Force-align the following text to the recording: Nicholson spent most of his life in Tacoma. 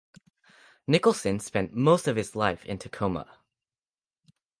Nicholson 0.87 1.39
spent 1.39 1.75
most 1.75 2.07
of 2.07 2.15
his 2.15 2.35
life 2.35 2.65
in 2.65 2.79
Tacoma. 2.79 3.37